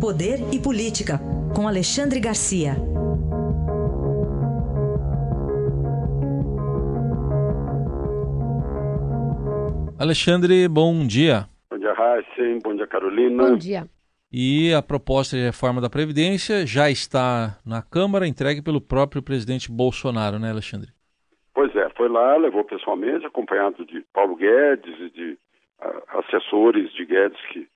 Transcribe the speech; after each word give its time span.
Poder 0.00 0.38
e 0.54 0.62
Política, 0.62 1.18
com 1.56 1.66
Alexandre 1.66 2.20
Garcia. 2.20 2.76
Alexandre, 9.98 10.68
bom 10.68 11.04
dia. 11.04 11.48
Bom 11.68 11.78
dia, 11.78 11.92
Heisen. 11.98 12.60
Bom 12.62 12.76
dia, 12.76 12.86
Carolina. 12.86 13.42
Bom 13.42 13.56
dia. 13.56 13.88
E 14.32 14.72
a 14.72 14.80
proposta 14.80 15.36
de 15.36 15.42
reforma 15.42 15.80
da 15.80 15.90
Previdência 15.90 16.64
já 16.64 16.88
está 16.88 17.58
na 17.66 17.82
Câmara, 17.82 18.28
entregue 18.28 18.62
pelo 18.62 18.80
próprio 18.80 19.20
presidente 19.20 19.68
Bolsonaro, 19.68 20.38
né, 20.38 20.52
Alexandre? 20.52 20.90
Pois 21.52 21.74
é, 21.74 21.88
foi 21.96 22.08
lá, 22.08 22.36
levou 22.36 22.62
pessoalmente, 22.62 23.26
acompanhado 23.26 23.84
de 23.84 24.04
Paulo 24.14 24.36
Guedes 24.36 24.94
e 25.00 25.10
de 25.10 25.32
uh, 25.82 26.20
assessores 26.20 26.92
de 26.92 27.04
Guedes 27.04 27.40
que 27.52 27.66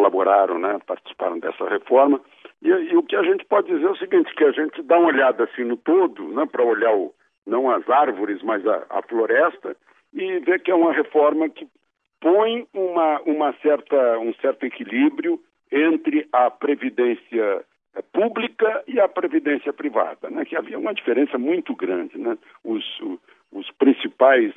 colaboraram, 0.00 0.58
né, 0.58 0.78
participaram 0.86 1.38
dessa 1.38 1.68
reforma. 1.68 2.20
E, 2.62 2.68
e, 2.68 2.96
o 2.96 3.02
que 3.02 3.16
a 3.16 3.22
gente 3.22 3.44
pode 3.44 3.68
dizer 3.68 3.86
é 3.86 3.90
o 3.90 3.96
seguinte, 3.96 4.34
que 4.34 4.44
a 4.44 4.52
gente 4.52 4.82
dá 4.82 4.98
uma 4.98 5.08
olhada 5.08 5.44
assim 5.44 5.64
no 5.64 5.76
todo, 5.76 6.28
né, 6.28 6.46
para 6.46 6.64
olhar 6.64 6.94
o, 6.94 7.12
não 7.46 7.70
as 7.70 7.88
árvores, 7.88 8.42
mas 8.42 8.66
a, 8.66 8.86
a 8.88 9.02
floresta, 9.02 9.76
e 10.14 10.38
ver 10.40 10.60
que 10.62 10.70
é 10.70 10.74
uma 10.74 10.92
reforma 10.92 11.48
que 11.50 11.68
põe 12.20 12.66
uma, 12.72 13.20
uma 13.22 13.52
certa, 13.62 14.18
um 14.18 14.32
certo 14.34 14.64
equilíbrio 14.64 15.38
entre 15.70 16.26
a 16.32 16.50
previdência 16.50 17.64
eh, 17.94 18.02
pública 18.12 18.82
e 18.88 18.98
a 18.98 19.08
previdência 19.08 19.72
privada, 19.72 20.28
né? 20.28 20.44
que 20.44 20.56
havia 20.56 20.78
uma 20.78 20.92
diferença 20.92 21.38
muito 21.38 21.74
grande. 21.76 22.18
Né? 22.18 22.36
Os, 22.64 22.84
os 23.52 23.70
principais 23.78 24.52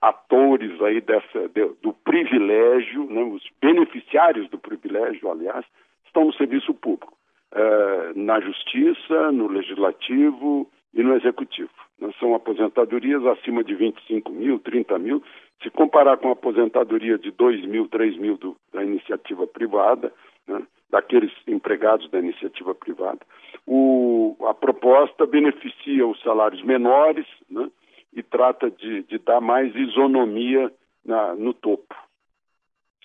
atores 0.00 0.80
aí 0.82 1.00
dessa, 1.00 1.48
de, 1.48 1.66
do 1.82 1.92
privilégio, 1.92 3.04
né? 3.10 3.22
os 3.22 3.42
beneficiários 3.60 4.48
do 4.48 4.58
privilégio, 4.58 5.30
aliás, 5.30 5.64
estão 6.06 6.26
no 6.26 6.32
serviço 6.34 6.72
público, 6.74 7.12
uh, 7.52 8.18
na 8.18 8.40
justiça, 8.40 9.32
no 9.32 9.48
legislativo 9.48 10.70
e 10.94 11.02
no 11.02 11.16
executivo. 11.16 11.70
Né? 11.98 12.10
São 12.20 12.34
aposentadorias 12.34 13.24
acima 13.26 13.64
de 13.64 13.74
25 13.74 14.30
mil, 14.32 14.58
30 14.60 14.98
mil. 14.98 15.22
Se 15.62 15.70
comparar 15.70 16.16
com 16.18 16.28
a 16.28 16.32
aposentadoria 16.32 17.18
de 17.18 17.32
2 17.32 17.66
mil, 17.66 17.88
3 17.88 18.16
mil 18.16 18.36
do, 18.36 18.56
da 18.72 18.84
iniciativa 18.84 19.46
privada, 19.46 20.12
né? 20.46 20.62
daqueles 20.90 21.32
empregados 21.46 22.08
da 22.10 22.18
iniciativa 22.18 22.74
privada, 22.74 23.20
o, 23.66 24.36
a 24.46 24.54
proposta 24.54 25.26
beneficia 25.26 26.06
os 26.06 26.20
salários 26.22 26.62
menores 26.62 27.26
né? 27.50 27.68
E 28.18 28.22
trata 28.22 28.70
de, 28.70 29.04
de, 29.04 29.18
dar 29.18 29.40
mais 29.40 29.74
isonomia 29.76 30.72
na, 31.04 31.34
no 31.34 31.54
topo. 31.54 31.94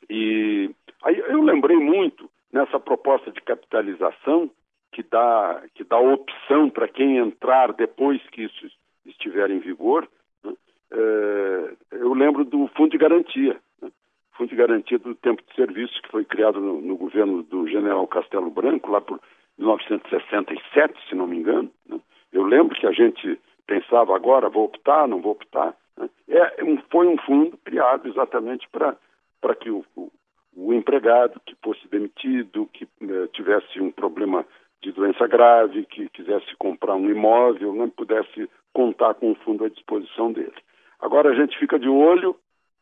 E 0.09 0.71
aí 1.03 1.19
eu 1.19 1.41
lembrei 1.43 1.77
muito 1.77 2.29
nessa 2.51 2.79
proposta 2.79 3.31
de 3.31 3.41
capitalização 3.41 4.49
que 4.91 5.03
dá, 5.03 5.63
que 5.75 5.83
dá 5.83 5.97
opção 5.99 6.69
para 6.69 6.87
quem 6.87 7.17
entrar 7.17 7.73
depois 7.73 8.21
que 8.29 8.43
isso 8.43 8.67
estiver 9.05 9.51
em 9.51 9.59
vigor, 9.59 10.07
né? 10.43 10.53
é, 10.91 11.73
eu 11.91 12.13
lembro 12.13 12.43
do 12.43 12.67
Fundo 12.75 12.91
de 12.91 12.97
Garantia. 12.97 13.59
Né? 13.81 13.91
Fundo 14.33 14.49
de 14.49 14.55
Garantia 14.55 14.97
do 14.97 15.13
Tempo 15.15 15.43
de 15.47 15.55
Serviço, 15.55 16.01
que 16.01 16.09
foi 16.09 16.25
criado 16.25 16.59
no, 16.59 16.81
no 16.81 16.95
governo 16.95 17.43
do 17.43 17.67
general 17.67 18.07
Castelo 18.07 18.49
Branco, 18.49 18.91
lá 18.91 19.01
por 19.01 19.19
1967, 19.57 20.93
se 21.07 21.15
não 21.15 21.27
me 21.27 21.37
engano. 21.37 21.71
Né? 21.87 21.99
Eu 22.31 22.43
lembro 22.43 22.75
que 22.75 22.87
a 22.87 22.91
gente 22.91 23.39
pensava 23.65 24.15
agora, 24.15 24.49
vou 24.49 24.65
optar, 24.65 25.07
não 25.07 25.21
vou 25.21 25.33
optar. 25.33 25.75
Né? 25.97 26.09
É, 26.27 26.63
um, 26.63 26.77
foi 26.91 27.07
um 27.07 27.17
fundo 27.17 27.57
criado 27.57 28.07
exatamente 28.07 28.67
para 28.69 29.55
que 29.55 29.69
o, 29.69 29.85
o, 29.95 30.11
o, 30.55 30.73
empregado 30.73 31.39
que 31.45 31.55
fosse 31.63 31.87
demitido, 31.87 32.69
que 32.73 32.87
eh, 33.01 33.27
tivesse 33.33 33.79
um 33.79 33.91
problema 33.91 34.45
de 34.81 34.91
doença 34.91 35.27
grave, 35.27 35.85
que 35.85 36.09
quisesse 36.09 36.55
comprar 36.57 36.95
um 36.95 37.09
imóvel, 37.09 37.73
não 37.73 37.89
pudesse 37.89 38.49
contar 38.73 39.13
com 39.15 39.31
o 39.31 39.35
fundo 39.35 39.63
à 39.63 39.69
disposição 39.69 40.31
dele. 40.31 40.53
Agora 40.99 41.29
a 41.29 41.35
gente 41.35 41.57
fica 41.57 41.79
de 41.79 41.87
olho, 41.87 42.35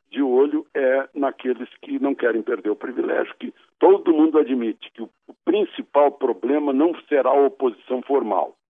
de 0.10 0.22
olho 0.22 0.66
é 0.74 1.08
naqueles 1.14 1.70
que 1.82 2.00
não 2.00 2.14
querem 2.14 2.42
perder 2.42 2.70
o 2.70 2.76
privilégio, 2.76 3.34
que 3.40 3.54
todo 3.80 4.14
mundo 4.14 4.38
admite 4.38 4.92
que 4.92 5.02
o, 5.02 5.10
o 5.28 5.34
principal 5.46 6.12
problema 6.12 6.74
não 6.74 6.94
será 7.08 7.30
a 7.30 7.46
oposição 7.46 8.02
formal, 8.02 8.56
né? 8.56 8.61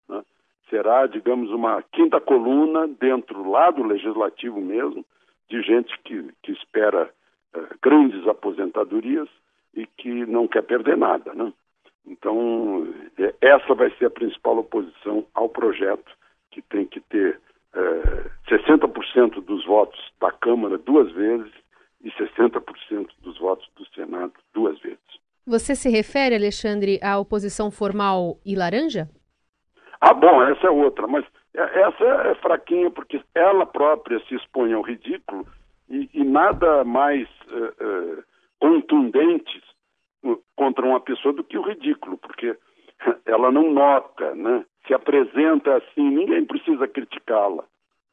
Será, 0.72 1.06
digamos, 1.06 1.52
uma 1.52 1.84
quinta 1.92 2.20
coluna 2.20 2.88
dentro 2.88 3.48
lá 3.48 3.70
do 3.70 3.84
legislativo 3.84 4.60
mesmo, 4.60 5.06
de 5.50 5.62
gente 5.62 5.94
que, 6.04 6.30
que 6.42 6.54
espera 6.54 7.12
uh, 7.54 7.78
grandes 7.84 8.26
aposentadorias 8.26 9.28
e 9.76 9.86
que 9.86 10.26
não 10.26 10.48
quer 10.48 10.64
perder 10.64 10.98
nada, 10.98 11.34
né? 11.34 11.54
Então, 12.08 12.88
é, 13.20 13.36
essa 13.42 13.76
vai 13.76 13.92
ser 13.98 14.06
a 14.06 14.10
principal 14.10 14.58
oposição 14.58 15.26
ao 15.36 15.48
projeto, 15.48 16.12
que 16.50 16.62
tem 16.62 16.86
que 16.86 17.00
ter 17.00 17.40
é, 17.76 18.30
60% 18.50 19.42
dos 19.42 19.66
votos 19.66 20.00
da 20.20 20.32
Câmara 20.32 20.78
duas 20.80 21.12
vezes 21.12 21.52
e 22.04 22.10
60% 22.12 23.10
dos 23.22 23.38
votos 23.38 23.70
do 23.76 23.86
Senado 23.94 24.34
duas 24.54 24.80
vezes. 24.80 25.00
Você 25.46 25.76
se 25.76 25.90
refere, 25.90 26.36
Alexandre, 26.36 27.00
à 27.04 27.20
oposição 27.20 27.70
formal 27.70 28.40
e 28.46 28.56
laranja? 28.56 29.08
Ah, 30.02 30.14
bom, 30.14 30.44
essa 30.44 30.68
é 30.68 30.70
outra, 30.70 31.06
mas 31.08 31.24
é, 31.54 31.82
essa 31.82 32.04
é 32.04 32.36
fraquinha 32.36 32.90
porque 32.90 33.22
ela 33.36 33.66
própria 33.66 34.20
se 34.28 34.36
expõe 34.36 34.74
ao 34.74 34.82
ridículo 34.82 35.46
e, 35.90 36.10
e 36.14 36.24
nada 36.24 36.84
mais 36.84 37.28
uh, 37.52 38.20
uh, 38.20 38.24
contundente 38.60 39.62
contra 40.56 40.86
uma 40.86 41.00
pessoa 41.00 41.34
do 41.34 41.44
que 41.44 41.58
o 41.58 41.64
ridículo, 41.64 42.18
porque 42.18 42.56
ela 43.26 43.52
não 43.52 43.72
nota, 43.72 44.34
né? 44.36 44.66
se 44.88 44.94
apresenta 44.94 45.78
assim, 45.78 46.10
ninguém 46.10 46.46
precisa 46.46 46.88
criticá-la, 46.88 47.64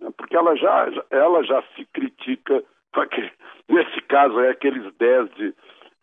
né? 0.00 0.10
porque 0.16 0.36
ela 0.36 0.54
já, 0.56 0.88
ela 1.10 1.42
já 1.42 1.62
se 1.74 1.84
critica, 1.86 2.62
porque, 2.92 3.30
nesse 3.68 4.00
caso 4.02 4.40
é 4.40 4.50
aqueles 4.50 4.92
10 4.96 5.30
de, 5.34 5.54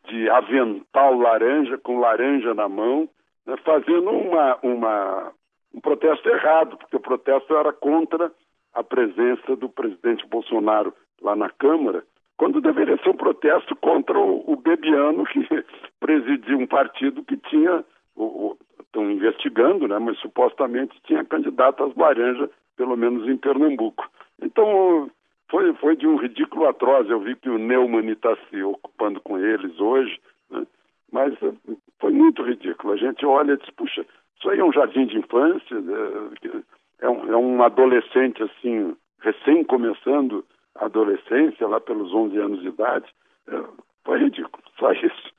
de 0.07 0.29
avental 0.29 1.17
laranja, 1.17 1.77
com 1.77 1.99
laranja 1.99 2.53
na 2.53 2.69
mão, 2.69 3.09
né? 3.45 3.55
fazendo 3.63 4.09
uma, 4.09 4.57
uma, 4.63 5.31
um 5.75 5.81
protesto 5.81 6.29
errado, 6.29 6.77
porque 6.77 6.95
o 6.95 7.01
protesto 7.01 7.55
era 7.55 7.73
contra 7.73 8.31
a 8.73 8.83
presença 8.83 9.55
do 9.57 9.67
presidente 9.67 10.25
Bolsonaro 10.27 10.93
lá 11.21 11.35
na 11.35 11.49
Câmara, 11.49 12.03
quando 12.37 12.61
deveria 12.61 12.97
ser 12.97 13.09
um 13.09 13.17
protesto 13.17 13.75
contra 13.75 14.17
o, 14.17 14.43
o 14.51 14.55
Bebiano, 14.55 15.25
que 15.25 15.45
presidia 15.99 16.57
um 16.57 16.67
partido 16.67 17.23
que 17.23 17.37
tinha, 17.37 17.83
estão 18.79 19.11
investigando, 19.11 19.87
né, 19.87 19.99
mas 19.99 20.17
supostamente 20.19 20.99
tinha 21.03 21.25
candidatas 21.25 21.93
laranja, 21.95 22.49
pelo 22.77 22.95
menos 22.95 23.27
em 23.27 23.37
Pernambuco. 23.37 24.09
Então, 24.41 25.09
foi, 25.49 25.73
foi 25.75 25.95
de 25.95 26.07
um 26.07 26.17
ridículo 26.17 26.67
atroz. 26.67 27.09
Eu 27.09 27.19
vi 27.19 27.35
que 27.35 27.49
o 27.49 27.57
Neumann 27.57 28.09
está 28.09 28.35
se 28.49 28.61
ocupando 28.63 29.21
com 29.21 29.37
eles 29.37 29.79
hoje, 29.79 30.19
né, 30.49 30.65
mas 31.11 31.33
eh, 31.41 31.53
foi 31.99 32.11
muito 32.11 32.43
ridículo. 32.43 32.93
A 32.93 32.97
gente 32.97 33.25
olha 33.25 33.53
e 33.53 33.57
diz, 33.57 33.69
puxa, 33.71 34.05
isso 34.45 34.49
aí 34.51 34.59
é 34.59 34.63
um 34.63 34.71
jardim 34.71 35.07
de 35.07 35.17
infância, 35.17 35.75
é, 35.75 37.05
é 37.05 37.09
um, 37.09 37.33
é 37.33 37.37
um 37.37 37.63
adolescente 37.63 38.43
assim, 38.43 38.95
recém 39.19 39.63
começando 39.63 40.45
adolescência, 40.75 41.67
lá 41.67 41.79
pelos 41.81 42.13
11 42.13 42.37
anos 42.37 42.61
de 42.61 42.67
idade, 42.67 43.05
é, 43.47 43.63
foi 44.05 44.19
ridículo, 44.19 44.63
só 44.77 44.91
isso. 44.91 45.33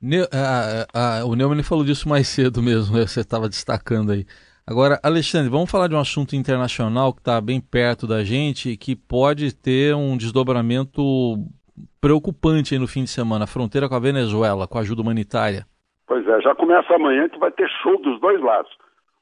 Ne 0.00 0.22
a, 0.32 1.20
a, 1.20 1.24
o 1.24 1.34
Neumann 1.34 1.62
falou 1.62 1.84
disso 1.84 2.08
mais 2.08 2.28
cedo 2.28 2.62
mesmo, 2.62 2.96
né? 2.96 3.06
você 3.06 3.20
estava 3.20 3.48
destacando 3.48 4.12
aí. 4.12 4.24
Agora, 4.66 4.98
Alexandre, 5.02 5.50
vamos 5.50 5.70
falar 5.70 5.88
de 5.88 5.94
um 5.94 6.00
assunto 6.00 6.34
internacional 6.34 7.12
que 7.12 7.20
está 7.20 7.38
bem 7.40 7.60
perto 7.60 8.06
da 8.06 8.24
gente 8.24 8.70
e 8.70 8.76
que 8.76 8.96
pode 8.96 9.54
ter 9.54 9.94
um 9.94 10.16
desdobramento 10.16 11.02
preocupante 12.00 12.78
no 12.78 12.86
fim 12.86 13.04
de 13.04 13.10
semana, 13.10 13.44
a 13.44 13.48
fronteira 13.48 13.88
com 13.88 13.94
a 13.94 13.98
Venezuela, 13.98 14.66
com 14.66 14.78
a 14.78 14.80
ajuda 14.80 15.02
humanitária. 15.02 15.66
Pois 16.06 16.26
é, 16.28 16.40
já 16.40 16.54
começa 16.54 16.94
amanhã 16.94 17.28
que 17.28 17.38
vai 17.38 17.50
ter 17.50 17.68
show 17.82 17.98
dos 18.00 18.20
dois 18.20 18.40
lados. 18.40 18.70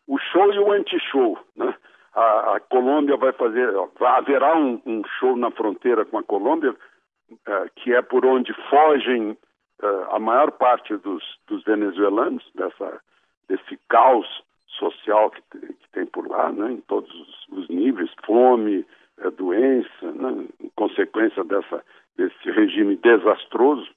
O 0.08 0.18
show 0.18 0.52
e 0.52 0.58
o 0.58 0.72
anti-show, 0.72 1.38
né? 1.56 1.74
a, 2.14 2.56
a 2.56 2.60
Colômbia 2.60 3.16
vai 3.16 3.32
fazer, 3.32 3.68
haverá 4.00 4.56
um, 4.56 4.80
um, 4.84 5.02
show 5.18 5.36
na 5.36 5.50
fronteira 5.50 6.04
com 6.04 6.18
a 6.18 6.22
Colômbia, 6.22 6.72
uh, 6.72 7.70
que 7.76 7.94
é 7.94 8.02
por 8.02 8.26
onde 8.26 8.52
fogem 8.68 9.30
uh, 9.30 10.14
a 10.14 10.18
maior 10.18 10.50
parte 10.52 10.96
dos, 10.96 11.22
dos 11.46 11.62
venezuelanos, 11.64 12.44
dessa, 12.54 13.00
desse 13.48 13.78
caos 13.88 14.26
social 14.66 15.30
que, 15.30 15.42
que 15.58 15.90
tem 15.92 16.06
por 16.06 16.28
lá, 16.28 16.50
né, 16.50 16.72
em 16.72 16.80
todos 16.82 17.12
os, 17.14 17.48
os 17.48 17.68
níveis, 17.68 18.10
fome, 18.26 18.84
uh, 19.24 19.30
doença, 19.30 20.12
né, 20.12 20.46
consequência 20.76 21.44
dessa, 21.44 21.82
desse 22.16 22.50
regime 22.50 22.96
desastroso, 22.96 23.88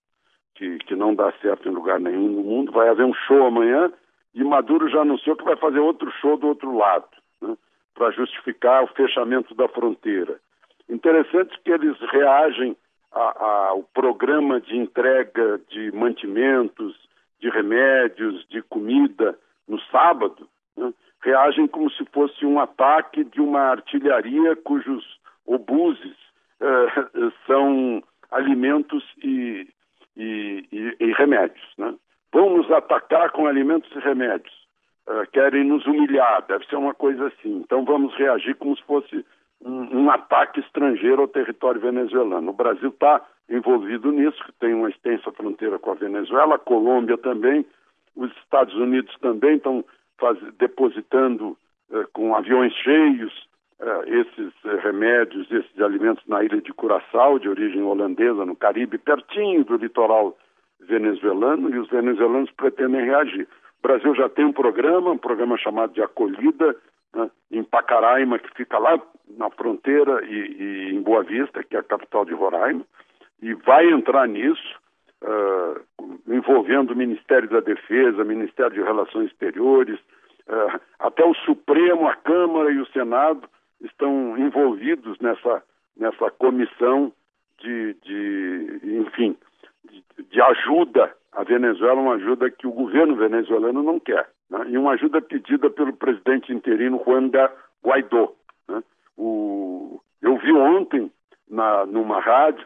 que, 0.55 0.77
que 0.79 0.95
não 0.95 1.13
dá 1.13 1.31
certo 1.41 1.69
em 1.69 1.71
lugar 1.71 1.99
nenhum 1.99 2.29
no 2.29 2.43
mundo. 2.43 2.71
Vai 2.71 2.89
haver 2.89 3.05
um 3.05 3.13
show 3.13 3.45
amanhã 3.45 3.91
e 4.33 4.43
Maduro 4.43 4.89
já 4.89 5.01
anunciou 5.01 5.35
que 5.35 5.43
vai 5.43 5.55
fazer 5.55 5.79
outro 5.79 6.11
show 6.19 6.37
do 6.37 6.47
outro 6.47 6.75
lado. 6.75 7.07
Né? 7.41 7.55
para 7.95 8.11
justificar 8.11 8.83
o 8.83 8.87
fechamento 8.87 9.55
da 9.55 9.67
fronteira. 9.69 10.39
Interessante 10.87 11.57
que 11.63 11.71
eles 11.71 11.97
reagem 12.11 12.77
a, 13.11 13.19
a, 13.19 13.73
o 13.73 13.83
programa 13.83 14.59
de 14.59 14.77
entrega 14.77 15.59
de 15.69 15.91
mantimentos, 15.93 16.93
de 17.39 17.49
remédios, 17.49 18.45
de 18.49 18.61
comida 18.63 19.39
no 19.67 19.79
sábado, 19.89 20.47
né, 20.77 20.93
reagem 21.21 21.67
como 21.67 21.89
se 21.89 22.05
fosse 22.05 22.45
um 22.45 22.59
ataque 22.59 23.23
de 23.23 23.41
uma 23.41 23.61
artilharia 23.61 24.55
cujos 24.57 25.19
obuses 25.45 26.15
eh, 26.59 27.31
são 27.47 28.03
alimentos 28.29 29.03
e, 29.23 29.67
e, 30.15 30.65
e, 30.71 30.95
e 30.99 31.13
remédios. 31.13 31.65
Né? 31.77 31.93
Vão 32.31 32.57
nos 32.57 32.69
atacar 32.71 33.31
com 33.31 33.47
alimentos 33.47 33.89
e 33.95 33.99
remédios. 33.99 34.53
Uh, 35.07 35.29
querem 35.31 35.63
nos 35.63 35.85
humilhar, 35.85 36.43
deve 36.47 36.65
ser 36.65 36.77
uma 36.77 36.93
coisa 36.93 37.27
assim. 37.27 37.57
Então 37.57 37.85
vamos 37.85 38.15
reagir 38.15 38.55
como 38.55 38.75
se 38.75 38.83
fosse 38.83 39.25
um, 39.63 40.03
um 40.03 40.09
ataque 40.09 40.59
estrangeiro 40.59 41.21
ao 41.21 41.27
território 41.27 41.79
venezuelano. 41.79 42.49
O 42.49 42.53
Brasil 42.55 42.89
está 42.89 43.21
envolvido 43.49 44.11
nisso, 44.11 44.43
tem 44.59 44.73
uma 44.73 44.89
extensa 44.89 45.31
fronteira 45.31 45.77
com 45.77 45.91
a 45.91 45.95
Venezuela, 45.95 46.55
a 46.55 46.59
Colômbia 46.59 47.17
também, 47.17 47.63
os 48.15 48.31
Estados 48.37 48.73
Unidos 48.73 49.15
também 49.21 49.57
estão 49.57 49.85
depositando 50.57 51.55
uh, 51.91 52.07
com 52.11 52.35
aviões 52.35 52.73
cheios 52.73 53.47
esses 54.07 54.53
uh, 54.63 54.77
remédios, 54.81 55.51
esses 55.51 55.81
alimentos 55.81 56.23
na 56.27 56.43
ilha 56.43 56.61
de 56.61 56.73
Curaçao, 56.73 57.39
de 57.39 57.49
origem 57.49 57.83
holandesa, 57.83 58.45
no 58.45 58.55
Caribe, 58.55 58.97
pertinho 58.97 59.65
do 59.65 59.75
litoral 59.75 60.37
venezuelano, 60.79 61.69
e 61.73 61.79
os 61.79 61.89
venezuelanos 61.89 62.51
pretendem 62.51 63.03
reagir. 63.03 63.47
O 63.79 63.87
Brasil 63.87 64.15
já 64.15 64.29
tem 64.29 64.45
um 64.45 64.53
programa, 64.53 65.11
um 65.11 65.17
programa 65.17 65.57
chamado 65.57 65.93
de 65.93 66.01
acolhida, 66.01 66.75
né, 67.13 67.29
em 67.51 67.63
Pacaraima, 67.63 68.39
que 68.39 68.49
fica 68.55 68.77
lá 68.77 68.99
na 69.37 69.49
fronteira, 69.49 70.23
e, 70.25 70.35
e, 70.35 70.95
em 70.95 71.01
Boa 71.01 71.23
Vista, 71.23 71.63
que 71.63 71.75
é 71.75 71.79
a 71.79 71.83
capital 71.83 72.25
de 72.25 72.33
Roraima, 72.33 72.85
e 73.41 73.53
vai 73.53 73.89
entrar 73.89 74.27
nisso, 74.27 74.79
uh, 75.21 75.81
envolvendo 76.27 76.91
o 76.91 76.95
Ministério 76.95 77.49
da 77.49 77.59
Defesa, 77.59 78.23
Ministério 78.23 78.73
de 78.73 78.81
Relações 78.81 79.31
Exteriores, 79.31 79.99
uh, 80.47 80.79
até 80.99 81.25
o 81.25 81.33
Supremo, 81.33 82.07
a 82.07 82.15
Câmara 82.15 82.71
e 82.71 82.79
o 82.79 82.87
Senado 82.87 83.47
estão 83.81 84.37
envolvidos 84.37 85.17
nessa, 85.19 85.63
nessa 85.97 86.31
comissão 86.31 87.11
de, 87.59 87.93
de 88.03 88.79
enfim, 88.83 89.37
de, 89.89 90.03
de 90.29 90.41
ajuda 90.41 91.15
à 91.31 91.43
Venezuela, 91.43 92.01
uma 92.01 92.15
ajuda 92.15 92.49
que 92.49 92.67
o 92.67 92.71
governo 92.71 93.15
venezuelano 93.15 93.83
não 93.83 93.99
quer, 93.99 94.29
né? 94.49 94.65
e 94.69 94.77
uma 94.77 94.93
ajuda 94.93 95.21
pedida 95.21 95.69
pelo 95.69 95.93
presidente 95.93 96.51
interino 96.51 97.01
Juan 97.05 97.29
Guaidó. 97.83 98.33
Né? 98.67 98.83
O, 99.17 100.01
eu 100.21 100.37
vi 100.37 100.51
ontem 100.53 101.11
na, 101.49 101.85
numa 101.85 102.19
rádio 102.19 102.65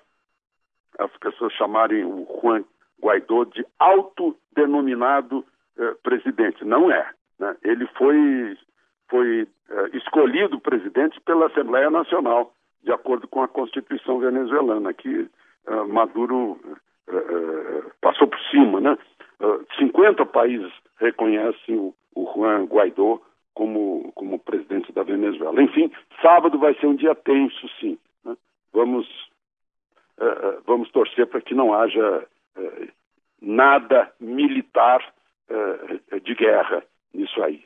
as 0.98 1.12
pessoas 1.18 1.54
chamarem 1.54 2.04
o 2.04 2.28
Juan 2.42 2.64
Guaidó 3.02 3.46
de 3.46 3.66
autodenominado 3.80 5.46
eh, 5.78 5.96
presidente. 6.04 6.66
Não 6.66 6.92
é. 6.92 7.10
Né? 7.40 7.56
Ele 7.64 7.88
foi 7.98 8.58
foi 9.10 9.48
eh, 9.70 9.90
escolhido 9.94 10.60
presidente 10.60 11.20
pela 11.22 11.48
Assembleia 11.48 11.90
Nacional, 11.90 12.54
de 12.84 12.92
acordo 12.92 13.28
com 13.28 13.42
a 13.42 13.48
Constituição 13.48 14.20
venezuelana, 14.20 14.94
que 14.94 15.30
eh, 15.68 15.84
Maduro 15.86 16.60
eh, 17.08 17.84
passou 18.02 18.28
por 18.28 18.40
cima. 18.52 18.80
Né? 18.80 18.98
50 19.78 20.26
países 20.28 20.72
reconhecem 20.98 21.76
o, 21.76 21.94
o 22.16 22.32
Juan 22.34 22.66
Guaidó 22.66 23.20
como, 23.54 24.12
como 24.14 24.40
presidente 24.40 24.92
da 24.94 25.04
Venezuela. 25.04 25.62
Enfim, 25.62 25.92
sábado 26.22 26.58
vai 26.60 26.74
ser 26.76 26.88
um 26.88 26.96
dia 26.96 27.16
tenso, 27.16 27.68
sim. 27.80 27.98
Né? 28.24 28.38
Vamos, 28.72 29.08
vamos 30.66 30.90
torcer 30.92 31.26
para 31.28 31.42
que 31.42 31.56
não 31.56 31.74
haja 31.74 32.26
nada 33.42 34.12
militar 34.20 35.02
de 36.22 36.36
guerra 36.36 36.84
nisso 37.14 37.42
aí. 37.42 37.64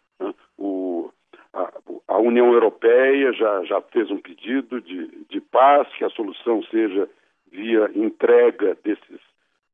O, 1.88 2.02
a 2.08 2.18
União 2.18 2.52
Europeia 2.52 3.32
já, 3.34 3.64
já 3.66 3.82
fez 3.82 4.10
um 4.10 4.18
pedido 4.18 4.82
de, 4.82 5.26
de 5.30 5.42
paz, 5.42 5.88
que 5.98 6.04
a 6.04 6.10
solução 6.10 6.64
seja 6.64 7.08
via 7.52 7.90
entrega 7.96 8.76
desses, 8.84 9.20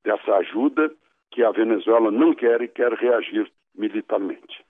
dessa 0.04 0.36
ajuda, 0.36 0.92
que 1.32 1.44
a 1.44 1.52
Venezuela 1.52 2.12
não 2.12 2.34
quer 2.34 2.62
e 2.62 2.68
quer 2.68 2.92
reagir 2.94 3.50
militarmente. 3.76 4.66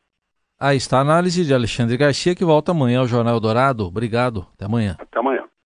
Aí 0.59 0.77
está 0.77 0.97
a 0.97 1.01
análise 1.01 1.45
de 1.45 1.53
Alexandre 1.53 1.97
Garcia, 1.97 2.35
que 2.35 2.43
volta 2.43 2.71
amanhã 2.71 2.99
ao 2.99 3.07
Jornal 3.07 3.39
Dourado. 3.39 3.85
Obrigado. 3.85 4.45
Até 4.53 4.65
amanhã. 4.65 4.97
Até 4.99 5.19
amanhã. 5.19 5.48